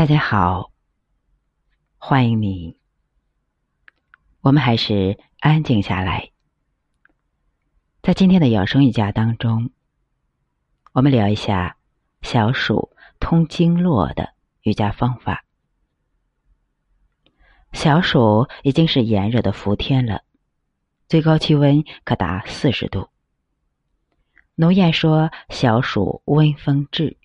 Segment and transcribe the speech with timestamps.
[0.00, 0.72] 大家好，
[1.98, 2.78] 欢迎你。
[4.40, 6.30] 我们还是安静下来，
[8.00, 9.68] 在今天的养生瑜伽当中，
[10.92, 11.76] 我们聊一下
[12.22, 14.32] 小暑通经络的
[14.62, 15.44] 瑜伽方法。
[17.74, 20.22] 小暑已经是炎热的伏天了，
[21.08, 23.10] 最高气温可达四十度。
[24.54, 27.18] 农谚说：“小暑温风至。”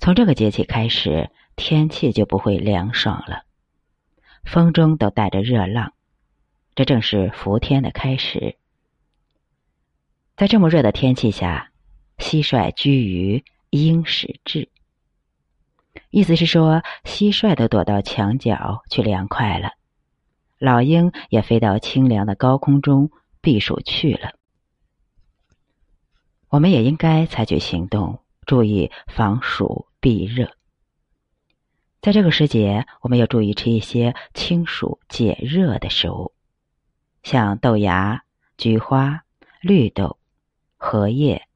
[0.00, 3.42] 从这个节气开始，天气就不会凉爽了，
[4.44, 5.92] 风中都带着热浪，
[6.74, 8.56] 这正是伏天的开始。
[10.36, 11.72] 在这么热的天气下，
[12.16, 14.68] 蟋蟀居于鹰始至，
[16.10, 19.72] 意思是说，蟋蟀都躲到墙角去凉快了，
[20.58, 24.34] 老鹰也飞到清凉的高空中避暑去了。
[26.48, 29.87] 我们也应该采取行动，注意防暑。
[30.00, 30.52] 避热，
[32.00, 36.32] 在这个时节，我们要注意吃一些清暑解热的食物，
[37.24, 38.22] 像豆芽、
[38.56, 39.24] 菊花、
[39.60, 40.18] 绿豆、
[40.76, 41.48] 荷叶、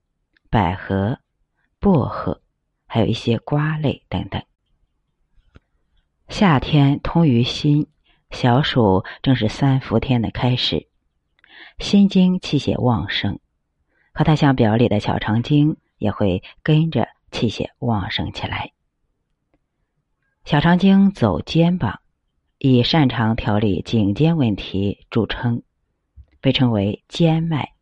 [0.51, 1.21] 百合、
[1.79, 2.43] 薄荷，
[2.87, 4.43] 还有一些瓜类等等。
[6.29, 7.87] 夏天通于心，
[8.31, 10.89] 小暑正是三伏天的开始，
[11.79, 13.39] 心经气血旺盛，
[14.13, 17.07] 和它相表里的小肠经也会跟着。
[17.33, 18.71] 气血旺盛起来，
[20.45, 22.01] 小肠经走肩膀，
[22.59, 25.63] 以擅长调理颈肩问题著称，
[26.41, 27.73] 被称为肩脉。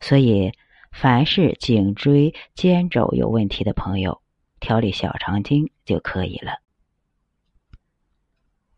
[0.00, 0.52] 所以，
[0.92, 4.20] 凡是颈椎、肩肘有问题的朋友，
[4.60, 6.60] 调理小肠经就可以了。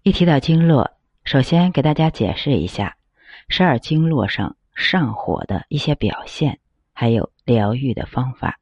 [0.02, 0.92] 一提到经络，
[1.24, 2.96] 首先给大家解释一下
[3.48, 6.60] 十二经络上上火的一些表现，
[6.92, 8.60] 还有疗愈的方法。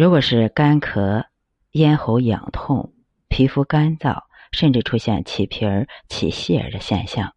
[0.00, 1.26] 如果是干咳、
[1.72, 2.94] 咽喉痒痛、
[3.28, 7.34] 皮肤干燥，甚至出现起皮儿、起屑儿的现象，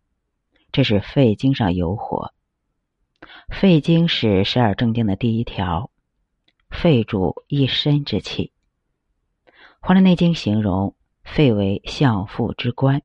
[0.71, 2.33] 这是肺经上有火。
[3.49, 5.91] 肺经是十二正经的第一条，
[6.69, 8.53] 肺主一身之气。
[9.81, 13.01] 《黄帝内经》形容肺为相父之官。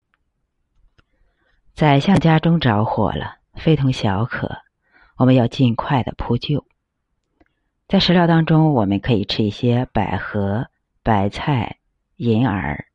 [1.75, 4.59] 宰相家中着火了，非同小可，
[5.17, 6.65] 我们要尽快的扑救。
[7.89, 10.69] 在食疗当中，我们可以吃一些百合、
[11.03, 11.79] 白菜、
[12.17, 12.87] 银耳、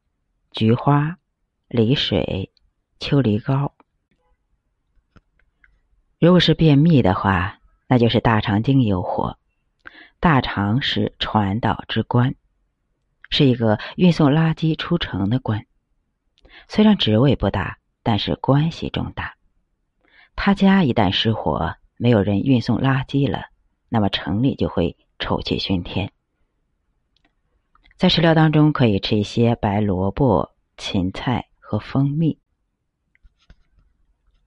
[0.51, 1.17] 菊花、
[1.67, 2.51] 梨水、
[2.99, 3.73] 秋梨膏。
[6.19, 9.39] 如果是便秘的话，那就是大肠经有火。
[10.19, 12.35] 大肠是传导之官，
[13.31, 15.65] 是一个运送垃圾出城的官。
[16.67, 19.33] 虽然职位不大，但是关系重大。
[20.35, 23.47] 他家一旦失火，没有人运送垃圾了。
[23.93, 26.11] 那么城里就会臭气熏天。
[27.95, 32.39] 在食疗当中，可以吃一些白萝卜、芹菜和蜂蜜。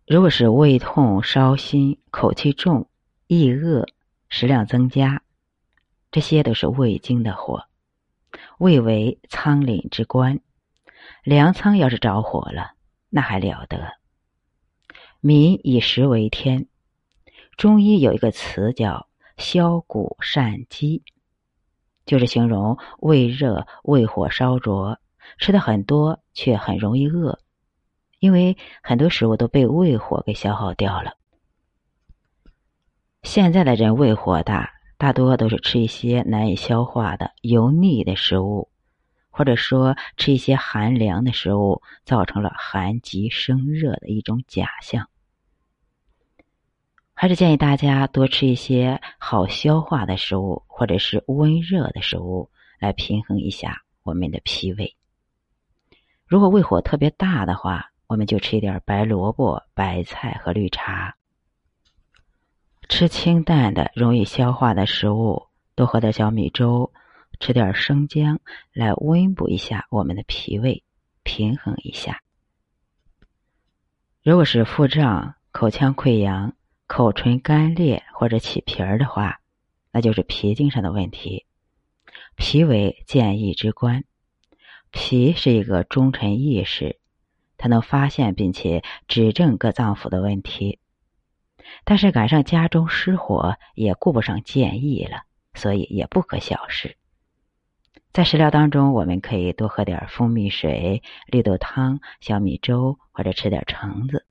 [0.05, 2.91] 如果是胃痛、烧心、口气重、
[3.29, 3.87] 易饿、
[4.29, 5.23] 食量增加，
[6.11, 7.67] 这些都是胃经的火。
[8.59, 10.41] 胃为仓廪之官，
[11.23, 12.73] 粮仓要是着火了，
[13.11, 13.93] 那还了得。
[15.21, 16.67] 民以食为天，
[17.57, 19.06] 中医有一个词叫。
[19.37, 21.03] 消谷善饥，
[22.05, 24.99] 就是形容胃热、胃火烧灼，
[25.39, 27.39] 吃的很多却很容易饿，
[28.19, 31.17] 因为很多食物都被胃火给消耗掉了。
[33.23, 38.71] 现在的人胃火大，大多都是吃一些难以消化的油腻的食物，
[39.31, 45.09] 或者说吃一些寒凉的食物，造成了寒极生热的一种假象。
[47.19, 54.95] 还是建议大家多吃一些好消化的食物，或者是温热的食物，来平衡一下我们的脾胃。
[56.27, 61.17] 如果胃火特别大的话，我们就吃一点白萝卜、白菜和绿茶。
[62.87, 66.93] 吃清淡的、容易消化的食物，多喝点小米粥，
[67.41, 68.41] 吃点生姜，
[68.75, 70.85] 来温补一下我们的脾胃，
[71.23, 72.21] 平衡一下。
[74.23, 76.53] 如果是腹胀、口腔溃疡，
[76.87, 79.41] 口唇干裂或者起皮儿的话，
[79.91, 81.45] 那就是脾经上的问题。
[82.37, 84.05] 脾为健益之官，
[84.91, 86.99] 脾是一个忠臣义士，
[87.57, 90.79] 它能发现并且指正各脏腑的问题。
[91.85, 95.25] 但是赶上家中失火，也顾不上健益了，
[95.55, 96.97] 所以也不可小视。
[98.13, 104.25] 在食疗当中，我们可以多喝点蜂蜜水、绿豆汤、小米粥，或者吃点橙子。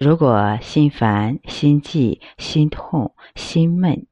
[0.00, 4.06] 如果心烦、心悸、心痛、心闷、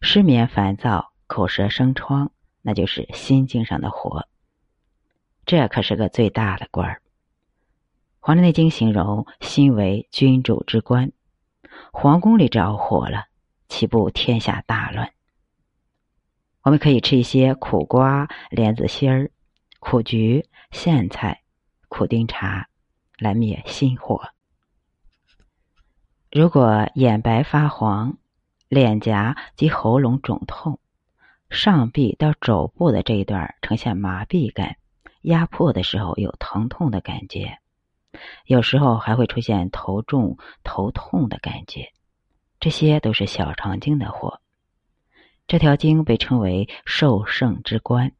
[0.00, 4.26] 失眠、烦躁、口舌生疮，那就是心经上的火。
[5.44, 6.94] 这可是个最大的官儿。
[8.18, 11.12] 《黄帝内经》形容心为君主之官，
[11.92, 13.26] 皇宫里着火了，
[13.68, 15.12] 岂不天下大乱？
[16.62, 19.30] 我们可以吃一些苦瓜、莲子心儿、
[19.80, 21.42] 苦菊、苋菜、
[21.88, 22.68] 苦丁茶，
[23.18, 24.30] 来灭心火。
[26.30, 28.18] 如果眼白发黄，
[28.68, 30.80] 脸颊及喉咙肿痛，
[31.50, 34.76] 上臂到肘部的这一段呈现麻痹感，
[35.22, 37.58] 压迫的时候有疼痛的感觉，
[38.44, 41.92] 有时候还会出现头重、头痛的感觉，
[42.58, 44.40] 这些都是小肠经的火。
[45.46, 48.12] 这条经被称为受盛之官，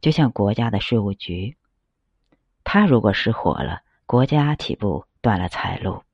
[0.00, 1.56] 就像国家的税务局，
[2.62, 6.04] 它如果失火了，国家岂不断了财路？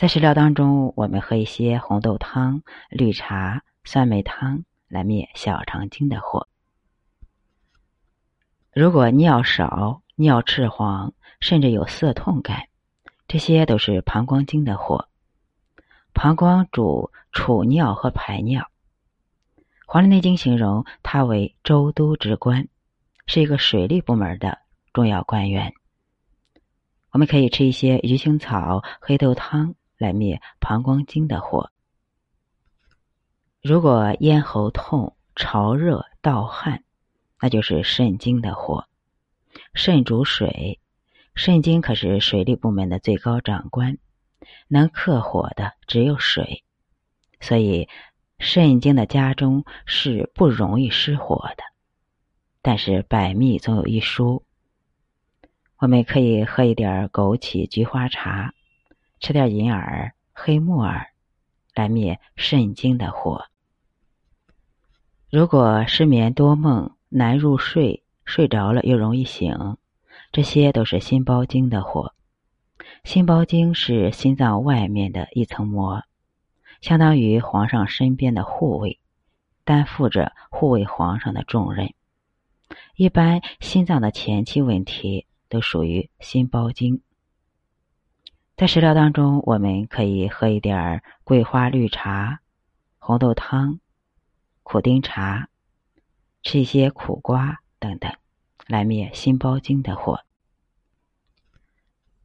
[0.00, 6.48] 在食疗当中，我们喝一些红豆汤、绿茶、酸梅汤来灭小肠经的火。
[8.72, 12.62] 如果尿少、尿赤黄，甚至有涩痛感，
[13.28, 15.06] 这些都是膀胱经的火。
[16.14, 18.62] 膀胱主储尿和排尿，
[19.84, 22.68] 《黄帝内经》形容它为周都之官，
[23.26, 24.60] 是一个水利部门的
[24.94, 25.74] 重要官员。
[27.10, 29.74] 我们可以吃一些鱼腥草、黑豆汤。
[30.00, 31.70] 来灭膀胱经的火。
[33.62, 36.82] 如果咽喉痛、潮热、盗汗，
[37.38, 38.86] 那就是肾经的火。
[39.74, 40.80] 肾主水，
[41.34, 43.98] 肾经可是水利部门的最高长官，
[44.68, 46.64] 能克火的只有水，
[47.38, 47.86] 所以
[48.38, 51.64] 肾经的家中是不容易失火的。
[52.62, 54.46] 但是百密总有一疏，
[55.76, 58.54] 我们可以喝一点枸杞菊花茶。
[59.20, 61.06] 吃点银耳、黑木耳，
[61.74, 63.44] 来灭肾经的火。
[65.28, 69.76] 如果失眠多梦、难入睡，睡着了又容易醒，
[70.32, 72.14] 这些都是心包经的火。
[73.04, 76.02] 心包经是心脏外面的一层膜，
[76.80, 78.98] 相当于皇上身边的护卫，
[79.64, 81.92] 担负着护卫皇上的重任。
[82.96, 87.02] 一般心脏的前期问题都属于心包经。
[88.60, 92.40] 在食疗当中，我们可以喝一点儿桂花绿茶、
[92.98, 93.80] 红豆汤、
[94.62, 95.48] 苦丁茶，
[96.42, 98.12] 吃一些苦瓜等等，
[98.66, 100.20] 来灭心包经的火。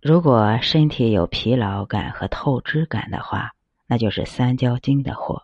[0.02, 3.54] 如果身体有疲劳感和透支感的话，
[3.88, 5.44] 那就是三焦经的火。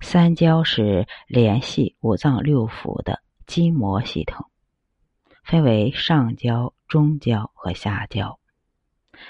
[0.00, 4.46] 三焦是联系五脏六腑的筋膜系统，
[5.42, 8.38] 分为上焦、中焦和下焦。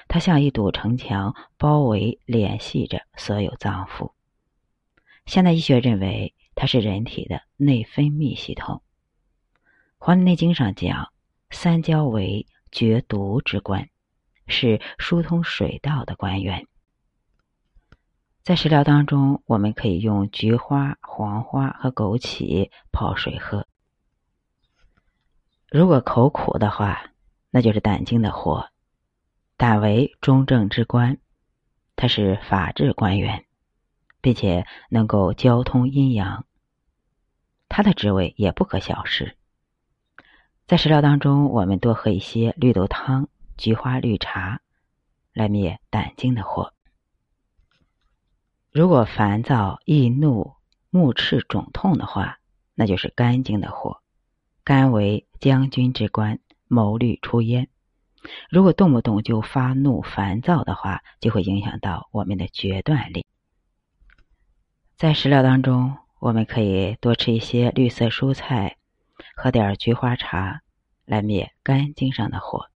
[0.09, 4.13] 它像一堵城墙，包围联系着所有脏腑。
[5.27, 8.83] 现代医学认为它是人体的内分泌系统。
[9.99, 11.13] 《黄帝内经》上讲，
[11.51, 13.89] 三焦为绝毒之官，
[14.47, 16.67] 是疏通水道的官员。
[18.45, 23.67] 在食疗当中，我们可以用菊花、黄花和枸杞泡水喝。
[25.69, 27.11] 如果口苦的话，
[27.51, 28.69] 那就是胆经的火。
[29.57, 31.19] 胆为中正之官，
[31.97, 33.47] 他是法治官员，
[34.21, 36.45] 并且能够交通阴阳。
[37.69, 39.37] 他的职位也不可小视。
[40.67, 44.61] 在食疗当中，我们多喝一些绿豆汤、菊花绿茶，
[45.33, 46.75] 来灭胆经的火。
[48.71, 50.53] 如果烦躁、易怒、
[50.91, 52.41] 目赤、肿痛的话，
[52.75, 54.03] 那就是肝经的火。
[54.65, 57.69] 肝为将军之官，谋虑出焉。
[58.51, 63.25] 如果动不动就发怒、烦躁的话，就会影响到我们的决断力。
[64.97, 68.77] 在食疗当中，我们可以多吃一些绿色蔬菜，
[69.37, 70.63] 喝点菊花茶，
[71.05, 72.71] 来灭肝经上的火。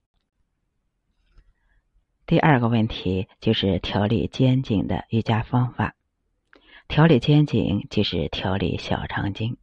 [2.25, 5.95] 第二个问题就是调理肩颈的瑜伽方法。
[6.89, 9.57] 调理肩颈就是调理小肠经，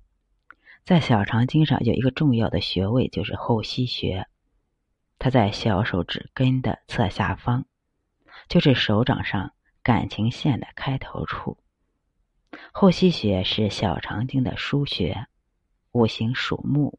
[0.85, 4.26] 在小肠经上有一个重要的穴位，就是后溪穴。
[5.25, 7.64] 它在小手指根的侧下方，
[8.47, 11.57] 就是手掌上感情线的开头处。
[12.73, 15.26] 后溪穴是小肠经的腧穴，
[15.93, 16.99] 五行属木，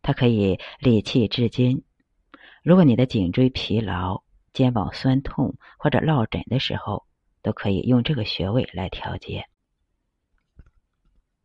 [0.00, 1.82] 它可以理气治筋。
[2.62, 7.04] 如果你的颈椎疲劳、肩膀酸痛或者落枕的时候，
[7.42, 9.48] 都可以用这个穴位来调节。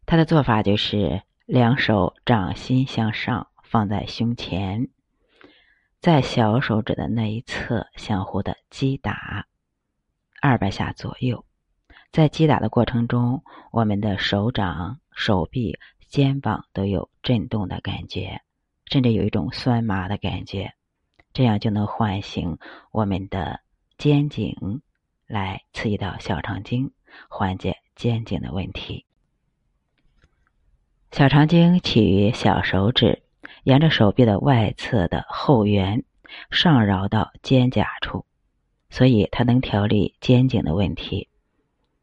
[0.05, 4.87] 它的做法就是两手掌心向上放在胸前。
[6.01, 9.45] 在小手指的那一侧相互的击打
[10.41, 11.45] 二百下左右，
[12.11, 15.77] 在击打的过程中，我们的手掌、手臂、
[16.07, 18.41] 肩膀都有震动的感觉，
[18.87, 20.73] 甚至有一种酸麻的感觉，
[21.33, 22.57] 这样就能唤醒
[22.91, 23.59] 我们的
[23.99, 24.81] 肩颈，
[25.27, 26.91] 来刺激到小肠经，
[27.29, 29.05] 缓解肩颈的问题。
[31.11, 33.20] 小肠经起于小手指，
[33.63, 36.03] 沿着手臂的外侧的后缘
[36.49, 38.25] 上绕到肩胛处，
[38.89, 41.29] 所以它能调理肩颈的问题。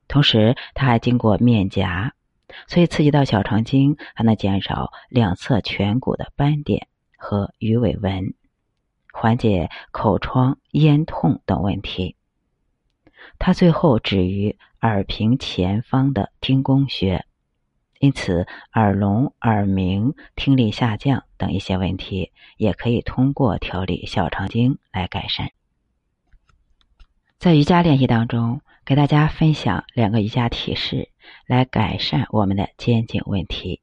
[0.06, 2.12] 同时，它还经过面颊，
[2.66, 8.34] 所以刺激到小肠经，还能减少两侧颧骨的斑点和鱼尾纹，
[9.12, 12.16] 缓解口疮、咽痛等问题。
[13.38, 17.26] 它最后止于耳屏前方的听宫穴，
[17.98, 25.52] 因此耳聋、耳鸣、听力下降等一些问题，也可以通过调理小肠经来改善。
[27.38, 28.60] 在瑜伽练习当中。
[28.88, 31.10] 给大家分享两个瑜伽体式，
[31.44, 33.82] 来改善我们的肩颈问题。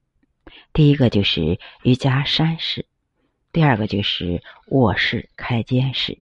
[0.74, 2.88] 第一个就是瑜伽山式，
[3.52, 6.18] 第二个就是卧式开肩式。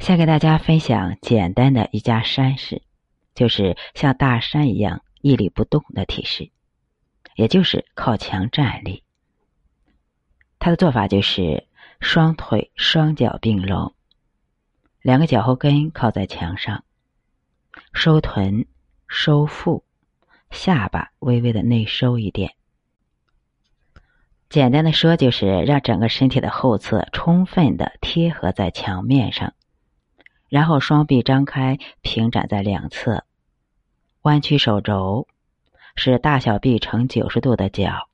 [0.00, 2.82] 先给大家分享简单的瑜伽山式，
[3.34, 6.50] 就是像大山一样屹立不动的体式，
[7.34, 9.02] 也就是靠墙站立。
[10.58, 11.66] 它的做法就是
[12.00, 13.94] 双腿双脚并拢。
[15.02, 16.84] 两个脚后跟靠在墙上，
[17.94, 18.66] 收臀、
[19.08, 19.82] 收腹，
[20.50, 22.54] 下巴微微的内收一点。
[24.50, 29.54] 简单的说，就是让整个身体的后侧充分的贴合在墙面上，
[30.48, 33.24] 然后双臂张开，平展在两侧，
[34.22, 35.26] 弯曲手肘，
[35.96, 38.08] 使大小臂成九十度的角，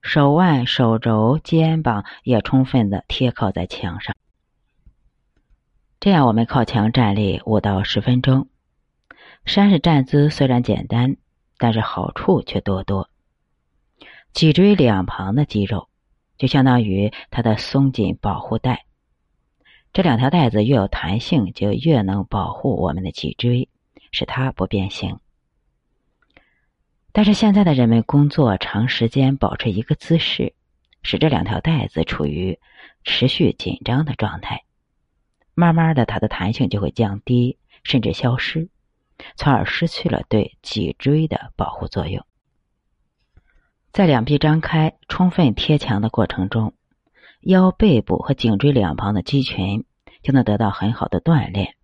[0.00, 4.14] 手腕、手肘、肩膀也充分的贴靠在墙上。
[5.98, 8.48] 这样，我们靠墙站立五到十分钟。
[9.44, 11.16] 山式站姿虽然简单，
[11.58, 13.10] 但是好处却多多。
[14.32, 15.88] 脊椎两旁的肌肉
[16.38, 18.84] 就相当于它的松紧保护带，
[19.92, 23.68] 这两条带子越有弹性，就越能保护我们的脊椎，
[24.12, 25.20] 使它不变形。
[27.12, 30.54] 但是现在的人们工作长时间保持一个姿势，
[31.02, 32.58] 使这两条带子处于
[33.04, 34.64] 持续紧张的状态。
[35.54, 38.68] 慢慢的，它的弹性就会降低，甚至消失，
[39.36, 42.26] 从而失去了对脊椎的保护作用。
[43.92, 46.74] 在两臂张开、充分贴墙的过程中，
[47.40, 49.86] 腰背部和颈椎两旁的肌群
[50.22, 51.76] 就能得到很好的锻炼，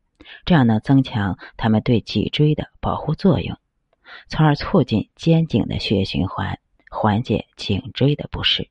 [0.45, 3.57] 这样能增强它们对脊椎的保护作用，
[4.29, 6.59] 从而促进肩颈的血液循环，
[6.91, 8.69] 缓解颈椎的不适。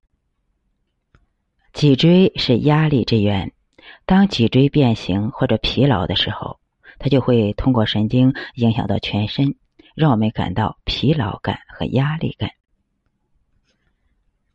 [1.73, 3.53] 脊椎是压力之源。
[4.05, 6.59] 当脊椎变形或者疲劳的时候，
[6.99, 9.55] 它就会通过神经影响到全身，
[9.95, 12.51] 让我们感到疲劳感和压力感。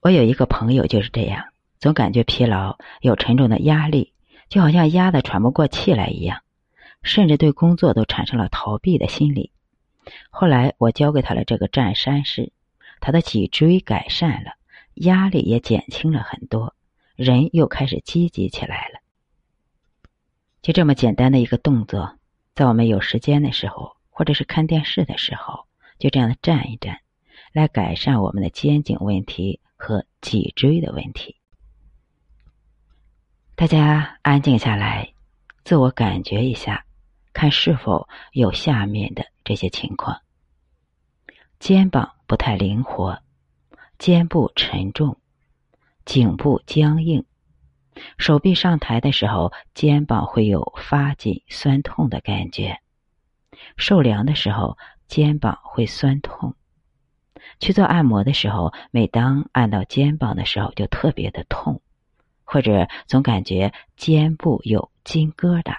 [0.01, 1.47] 我有一个朋友就是这样，
[1.81, 4.13] 总感觉疲劳，有沉重的压力，
[4.49, 6.43] 就好像压得喘不过气来一样，
[7.07, 9.53] 甚至对工作都产生了逃避的心理。
[10.29, 12.53] 后来我教给他了这个站山式，
[13.01, 14.53] 他的脊椎改善了，
[14.95, 16.75] 压力也减轻了很多，
[17.15, 19.01] 人又开始积极起来了。
[20.63, 22.17] 就这么简单的一个动作，
[22.55, 25.67] 在我们有时间的时候，或者是看电视的时候，
[25.99, 26.99] 就这样的站一站，
[27.53, 31.37] 来改善我们的肩颈问题和脊椎的问题。
[33.55, 35.13] 大家安静下来，
[35.65, 36.85] 自我感觉一下，
[37.37, 40.23] 看是否有下面的这些情况：
[41.59, 43.19] 肩膀不太灵活，
[43.99, 45.19] 肩部沉重，
[46.07, 47.26] 颈部僵硬。
[48.16, 52.78] 手臂上抬的时候，肩膀会有发紧、酸痛的感觉；
[53.76, 56.55] 受凉的时候，肩膀会酸痛；
[57.61, 61.83] 去做按摩的时候，每当按到肩膀的时候，就特别的痛，
[62.45, 65.76] 或者总感觉肩部有筋疙瘩。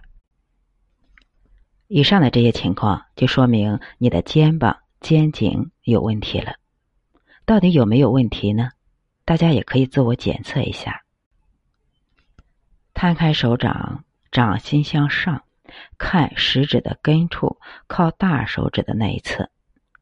[1.90, 6.56] 以上的这些情况，就说明你的肩膀、肩颈有问题了。
[7.46, 8.72] 到底有没有问题呢？
[9.24, 11.04] 大家也可以自我检测一下。
[12.94, 15.44] 摊开手掌，掌心向上，
[15.98, 19.50] 看食指的根处，靠大手指的那一侧，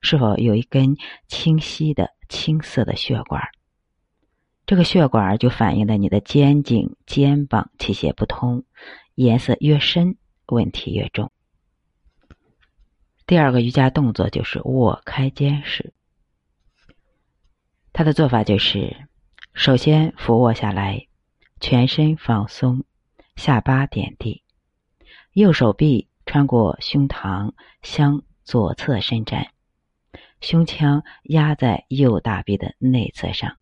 [0.02, 3.44] 是否有一根清晰的青色的血管？
[4.66, 8.64] 这个血管就反映了你的肩颈、肩膀气血不通，
[9.14, 11.32] 颜色越深，问题越重。
[13.28, 15.94] 第二个瑜伽动作就是握开肩式，
[17.92, 19.08] 它的做法就是，
[19.54, 21.08] 首先俯卧下来。
[21.62, 22.84] 全身放松，
[23.38, 24.44] 下巴点地，
[25.32, 29.48] 右手臂穿过胸膛，向左侧伸展，
[30.42, 33.56] 胸腔压在右大臂的内侧上，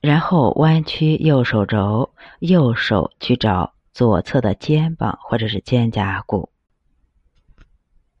[0.00, 6.50] 然后弯曲右手肘，右手去找左侧的肩膀或者是肩胛骨，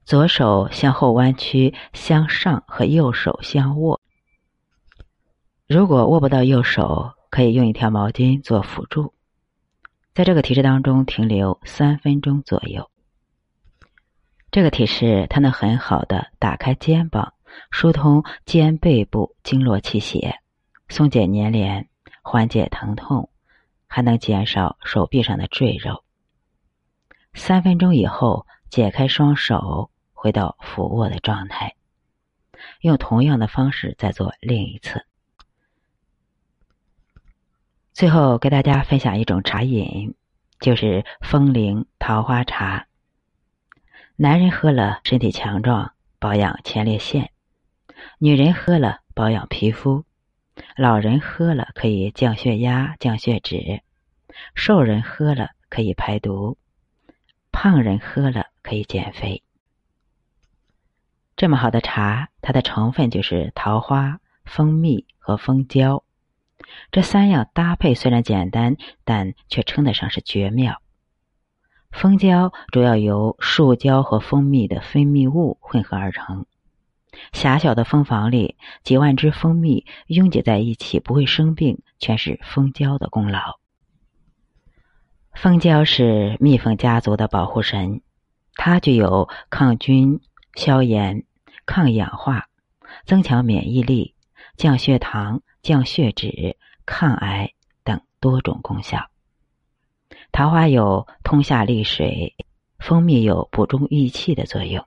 [0.08, 4.00] 左手向后弯曲向上和右手相握。
[5.66, 9.12] 如果握不到右手，可以用一条毛巾做辅助，
[10.14, 12.90] 在这个体式当中停留三分钟左右。
[14.50, 17.34] 这个体式它能很好的打开肩膀，
[17.70, 20.36] 疏通肩背部经络气血，
[20.88, 21.86] 松解粘连，
[22.22, 23.28] 缓解疼痛，
[23.86, 26.02] 还能减少手臂上的赘肉。
[27.34, 31.76] 三分钟以后，解开双手，回到俯卧的状态，
[32.80, 35.06] 用同样的方式再做另一次。
[37.92, 40.16] 最后给大家分享一种茶饮，
[40.58, 42.88] 就是风铃桃花茶。
[44.16, 47.26] 男人喝了身体强壮，保养前列腺；
[48.18, 50.02] 女人喝了保养皮肤；
[50.76, 53.82] 老人喝了可以降血压、降血脂；
[54.56, 56.56] 瘦人喝了可以排毒；
[57.52, 59.44] 胖人喝了可以减肥。
[61.38, 66.02] 这么好的茶，它的成分就是桃花、蜂蜜和蜂胶。
[66.90, 70.82] 这三样搭配虽然简单，但却称得上是绝妙。
[71.92, 76.44] 蜂胶主要由树胶和蜂蜜的分泌物混合而成。
[77.32, 83.60] 狭小的蜂房里，几万只蜂蜜拥挤在一起，不会生病，全是蜂胶的功劳。
[85.34, 88.00] 蜂胶是蜜蜂家族的保护神，
[88.56, 90.20] 它具有抗菌、
[90.54, 91.22] 消炎、
[91.68, 92.48] 抗氧化、
[93.04, 94.16] 增强免疫力、
[94.56, 95.42] 降血糖。
[95.60, 96.56] 降血脂、
[96.86, 99.10] 抗癌等多种功效。
[100.32, 102.36] 桃花有通下利水，
[102.78, 104.86] 蜂蜜有补中益气的作用。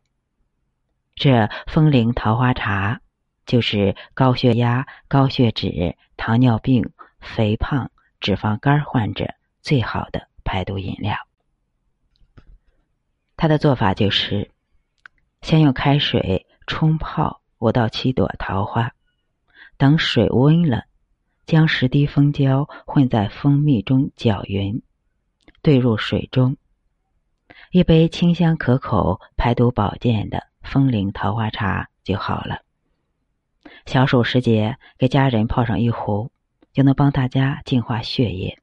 [1.13, 3.01] 这风铃桃花茶
[3.45, 11.15] 就是高血压、高血脂、糖尿病、肥胖、脂肪肝患者最好的排毒饮料。
[13.35, 14.49] 它的做法就是：
[15.41, 18.93] 先用开水冲泡五到七朵桃花。
[19.77, 20.83] 等水温了，
[21.45, 24.81] 将十滴蜂胶混在蜂蜜中搅匀，
[25.61, 26.57] 兑入水中。
[27.71, 32.61] 一杯清香可口、排毒保健的风铃桃花茶就好了。
[33.85, 36.31] 小暑时节，给家人泡上一壶，
[36.73, 38.59] 就能帮大家净化血液，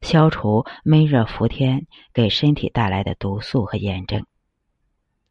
[0.00, 4.24] 消除闷热伏天给身体带来的毒素和炎症。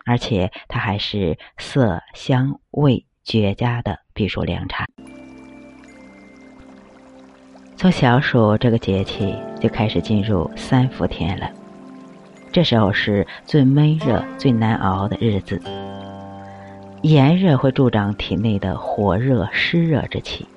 [0.07, 4.85] 而且，它还是色香味绝佳的避暑凉茶。
[7.75, 11.47] 从小暑这个节气就开始进入三伏天了，
[12.51, 15.61] 这时候是最闷热、最难熬的日子。
[17.03, 20.47] 炎热会助长体内的火热、湿热之气，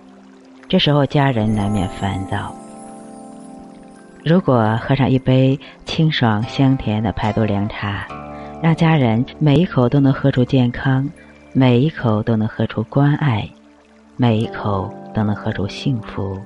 [0.68, 2.54] 这时候家人难免烦躁。
[4.24, 8.06] 如果喝上一杯清爽香甜的排毒凉茶，
[8.62, 11.09] 让家人每一口都能喝出健康，
[11.55, 13.49] 每一口都能喝出关爱，
[14.16, 16.38] 每一口都能喝出幸福。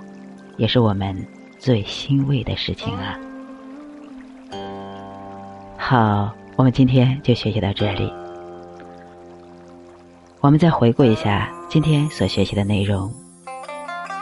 [0.57, 1.27] 也是我们
[1.59, 3.19] 最欣慰的事情啊！
[5.77, 8.13] 好，我们今天就学习到这里。
[10.41, 13.13] 我们再回顾一下今天所学习的内容。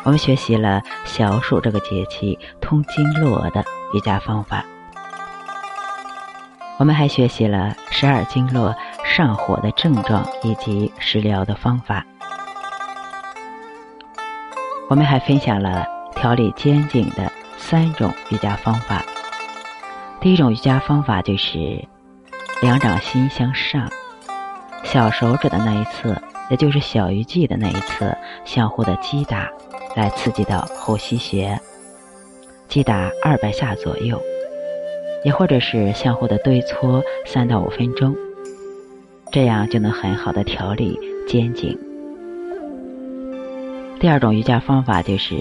[0.05, 4.65] 我们学习了小暑这个节气通经络的瑜伽方法。
[6.83, 12.05] 我们还学习了十二经络上火的症状以及食疗的方法。
[14.90, 15.87] 我们还分享了。
[16.16, 19.01] 调理肩颈的三种瑜伽方法。
[20.21, 21.85] 第一种瑜伽方法就是
[22.61, 23.88] 两掌心向上，
[24.83, 28.12] 小手指的那一侧，也就是小鱼际的那一侧，
[28.45, 29.49] 相互的击打，
[29.95, 31.57] 来刺激到后溪穴，
[32.68, 34.21] 击打二百下左右，
[35.25, 38.15] 也或者是相互的对搓三到五分钟，
[39.31, 41.79] 这样就能很好的调理肩颈。
[44.01, 45.37] 第二种瑜伽方法就是。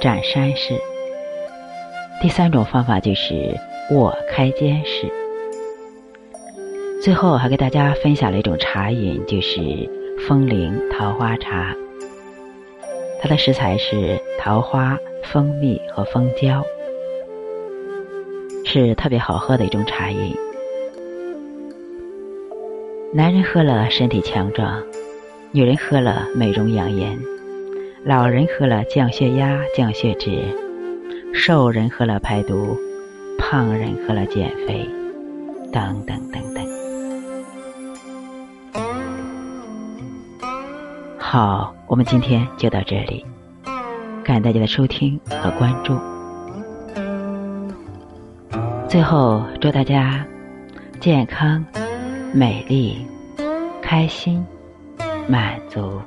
[0.00, 0.74] 站山式。
[2.20, 3.56] 第三种方法就是
[3.92, 5.06] 卧开肩式。
[7.00, 9.60] 最后还给大家分享了一种茶饮，就是
[10.26, 11.72] 风铃桃花茶。
[13.20, 16.64] 它的食材是桃花、蜂蜜和蜂胶，
[18.72, 20.34] 是特别好喝的一种茶饮。
[23.12, 24.82] 男人喝了身体强壮，
[25.50, 27.18] 女人喝了美容养颜。
[28.02, 30.42] 老人喝了降血压、降血脂，
[31.34, 32.74] 瘦人喝了排毒，
[33.38, 34.88] 胖人喝了减肥。
[35.70, 36.64] 等等等等。
[41.18, 43.22] 好，我们今天就到这里，
[44.24, 45.92] 感谢大家的收听和关注。
[48.92, 50.22] 最后，祝大家
[51.00, 51.64] 健康、
[52.30, 53.06] 美丽、
[53.80, 54.44] 开心、
[55.26, 55.98] 满足。